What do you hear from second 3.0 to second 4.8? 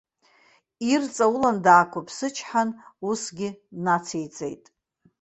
усгьы нациҵеит.